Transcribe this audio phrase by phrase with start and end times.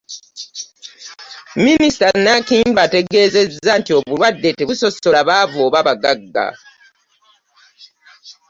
[1.63, 6.47] Minisita Nankindu ategeezezza nti obulwadde tebusosola baavu oba bagagga.